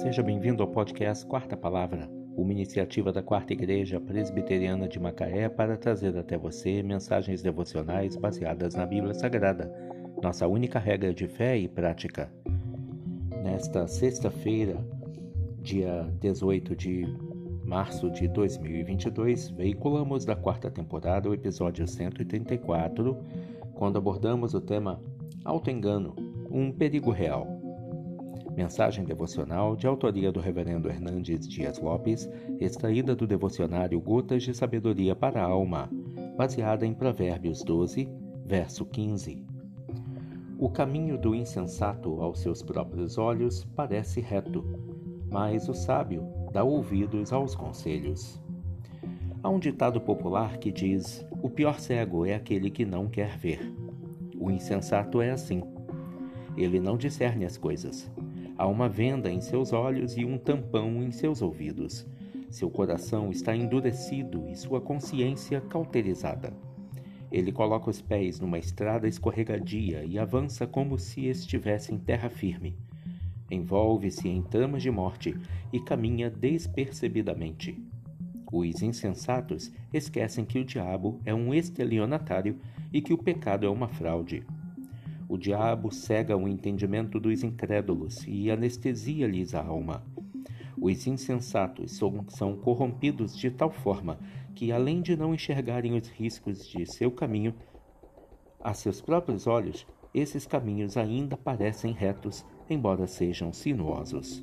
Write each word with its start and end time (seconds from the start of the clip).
Seja 0.00 0.22
bem-vindo 0.22 0.62
ao 0.62 0.68
podcast 0.68 1.26
Quarta 1.26 1.56
Palavra, 1.56 2.08
uma 2.36 2.52
iniciativa 2.52 3.12
da 3.12 3.20
Quarta 3.20 3.52
Igreja 3.52 4.00
Presbiteriana 4.00 4.86
de 4.86 5.00
Macaé 5.00 5.48
para 5.48 5.76
trazer 5.76 6.16
até 6.16 6.38
você 6.38 6.84
mensagens 6.84 7.42
devocionais 7.42 8.14
baseadas 8.14 8.76
na 8.76 8.86
Bíblia 8.86 9.12
Sagrada, 9.12 9.74
nossa 10.22 10.46
única 10.46 10.78
regra 10.78 11.12
de 11.12 11.26
fé 11.26 11.58
e 11.58 11.66
prática. 11.66 12.32
Nesta 13.42 13.88
sexta-feira, 13.88 14.76
dia 15.60 16.08
18 16.20 16.76
de 16.76 17.04
março 17.64 18.08
de 18.08 18.28
2022, 18.28 19.50
veiculamos 19.50 20.24
da 20.24 20.36
quarta 20.36 20.70
temporada 20.70 21.28
o 21.28 21.34
episódio 21.34 21.88
134, 21.88 23.18
quando 23.74 23.98
abordamos 23.98 24.54
o 24.54 24.60
tema 24.60 25.02
Autoengano, 25.44 26.14
um 26.48 26.70
perigo 26.70 27.10
real. 27.10 27.57
Mensagem 28.58 29.04
devocional 29.04 29.76
de 29.76 29.86
autoria 29.86 30.32
do 30.32 30.40
Reverendo 30.40 30.88
Hernandes 30.88 31.46
Dias 31.46 31.78
Lopes, 31.78 32.28
extraída 32.58 33.14
do 33.14 33.24
devocionário 33.24 34.00
Gotas 34.00 34.42
de 34.42 34.52
Sabedoria 34.52 35.14
para 35.14 35.40
a 35.40 35.46
Alma, 35.46 35.88
baseada 36.36 36.84
em 36.84 36.92
Provérbios 36.92 37.62
12, 37.62 38.08
verso 38.44 38.84
15. 38.84 39.46
O 40.58 40.68
caminho 40.68 41.16
do 41.16 41.36
insensato 41.36 42.20
aos 42.20 42.40
seus 42.40 42.60
próprios 42.60 43.16
olhos 43.16 43.64
parece 43.76 44.20
reto, 44.20 44.64
mas 45.30 45.68
o 45.68 45.72
sábio 45.72 46.26
dá 46.52 46.64
ouvidos 46.64 47.32
aos 47.32 47.54
conselhos. 47.54 48.42
Há 49.40 49.48
um 49.48 49.60
ditado 49.60 50.00
popular 50.00 50.58
que 50.58 50.72
diz: 50.72 51.24
o 51.40 51.48
pior 51.48 51.78
cego 51.78 52.26
é 52.26 52.34
aquele 52.34 52.72
que 52.72 52.84
não 52.84 53.06
quer 53.06 53.38
ver. 53.38 53.72
O 54.36 54.50
insensato 54.50 55.22
é 55.22 55.30
assim. 55.30 55.62
Ele 56.56 56.80
não 56.80 56.96
discerne 56.96 57.44
as 57.44 57.56
coisas 57.56 58.10
Há 58.58 58.66
uma 58.66 58.88
venda 58.88 59.30
em 59.30 59.40
seus 59.40 59.72
olhos 59.72 60.16
e 60.16 60.24
um 60.24 60.36
tampão 60.36 61.00
em 61.00 61.12
seus 61.12 61.40
ouvidos. 61.40 62.04
Seu 62.50 62.68
coração 62.68 63.30
está 63.30 63.54
endurecido 63.54 64.48
e 64.48 64.56
sua 64.56 64.80
consciência 64.80 65.60
cauterizada. 65.60 66.52
Ele 67.30 67.52
coloca 67.52 67.88
os 67.88 68.02
pés 68.02 68.40
numa 68.40 68.58
estrada 68.58 69.06
escorregadia 69.06 70.04
e 70.04 70.18
avança 70.18 70.66
como 70.66 70.98
se 70.98 71.26
estivesse 71.26 71.94
em 71.94 71.98
terra 71.98 72.28
firme. 72.28 72.76
Envolve-se 73.48 74.28
em 74.28 74.42
tramas 74.42 74.82
de 74.82 74.90
morte 74.90 75.36
e 75.72 75.78
caminha 75.78 76.28
despercebidamente. 76.28 77.80
Os 78.50 78.82
insensatos 78.82 79.70
esquecem 79.92 80.44
que 80.44 80.58
o 80.58 80.64
diabo 80.64 81.20
é 81.24 81.32
um 81.32 81.54
estelionatário 81.54 82.58
e 82.92 83.00
que 83.00 83.12
o 83.12 83.18
pecado 83.18 83.64
é 83.64 83.70
uma 83.70 83.86
fraude. 83.86 84.44
O 85.28 85.36
diabo 85.36 85.92
cega 85.92 86.36
o 86.36 86.48
entendimento 86.48 87.20
dos 87.20 87.42
incrédulos 87.42 88.24
e 88.26 88.50
anestesia-lhes 88.50 89.54
a 89.54 89.62
alma. 89.62 90.02
Os 90.80 91.06
insensatos 91.06 91.92
são, 91.92 92.24
são 92.28 92.56
corrompidos 92.56 93.36
de 93.36 93.50
tal 93.50 93.70
forma 93.70 94.18
que, 94.54 94.72
além 94.72 95.02
de 95.02 95.16
não 95.16 95.34
enxergarem 95.34 95.94
os 95.98 96.08
riscos 96.08 96.66
de 96.66 96.86
seu 96.86 97.10
caminho, 97.10 97.54
a 98.58 98.72
seus 98.72 99.02
próprios 99.02 99.46
olhos, 99.46 99.86
esses 100.14 100.46
caminhos 100.46 100.96
ainda 100.96 101.36
parecem 101.36 101.92
retos, 101.92 102.44
embora 102.70 103.06
sejam 103.06 103.52
sinuosos. 103.52 104.42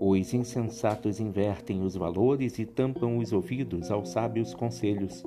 Os 0.00 0.34
insensatos 0.34 1.20
invertem 1.20 1.82
os 1.82 1.94
valores 1.94 2.58
e 2.58 2.66
tampam 2.66 3.18
os 3.18 3.32
ouvidos 3.32 3.90
aos 3.90 4.10
sábios 4.10 4.54
conselhos 4.54 5.24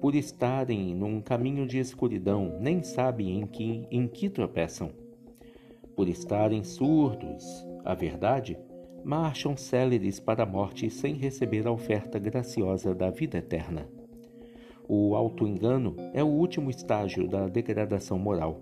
por 0.00 0.14
estarem 0.14 0.94
num 0.94 1.20
caminho 1.20 1.66
de 1.66 1.78
escuridão, 1.78 2.56
nem 2.60 2.82
sabem 2.82 3.40
em 3.40 3.46
que, 3.46 3.86
em 3.90 4.06
que 4.06 4.28
tropeçam. 4.28 4.90
Por 5.94 6.08
estarem 6.08 6.62
surdos 6.62 7.44
à 7.84 7.94
verdade, 7.94 8.58
marcham 9.04 9.56
céleres 9.56 10.20
para 10.20 10.42
a 10.42 10.46
morte 10.46 10.90
sem 10.90 11.14
receber 11.14 11.66
a 11.66 11.72
oferta 11.72 12.18
graciosa 12.18 12.94
da 12.94 13.10
vida 13.10 13.38
eterna. 13.38 13.88
O 14.88 15.16
auto-engano 15.16 15.96
é 16.12 16.22
o 16.22 16.28
último 16.28 16.70
estágio 16.70 17.26
da 17.26 17.48
degradação 17.48 18.18
moral, 18.18 18.60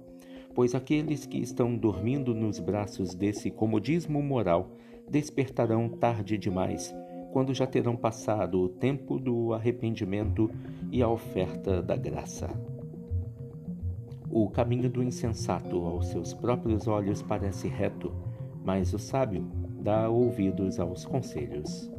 pois 0.55 0.75
aqueles 0.75 1.27
que 1.27 1.39
estão 1.39 1.77
dormindo 1.77 2.35
nos 2.35 2.61
braços 2.61 3.15
desse 3.15 3.51
comodismo 3.51 4.23
moral 4.23 4.71
despertarão 5.11 5.89
tarde 5.89 6.39
demais 6.39 6.95
quando 7.35 7.53
já 7.53 7.67
terão 7.67 7.97
passado 7.97 8.61
o 8.61 8.69
tempo 8.69 9.19
do 9.19 9.53
arrependimento 9.53 10.49
e 10.93 11.03
a 11.03 11.09
oferta 11.09 11.83
da 11.83 11.97
graça. 11.97 12.49
O 14.31 14.49
caminho 14.49 14.89
do 14.89 15.03
insensato 15.03 15.85
aos 15.85 16.07
seus 16.07 16.33
próprios 16.33 16.87
olhos 16.87 17.23
parece 17.23 17.67
reto, 17.67 18.15
mas 18.65 18.95
o 18.95 19.01
sábio 19.01 19.45
dá 19.81 20.09
ouvidos 20.09 20.79
aos 20.79 21.05
conselhos. 21.05 21.91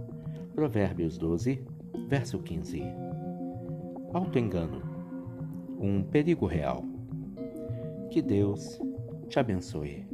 Provérbios 0.53 1.17
12, 1.17 1.61
verso 2.07 2.39
15. 2.39 2.81
Autoengano. 4.13 4.81
Um 5.77 6.01
perigo 6.01 6.45
real. 6.45 6.81
Que 8.09 8.21
Deus 8.21 8.79
te 9.27 9.37
abençoe. 9.37 10.07